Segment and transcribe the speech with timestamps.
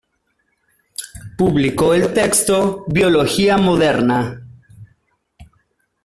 [1.37, 4.43] Publicó el texto "Biología Moderna".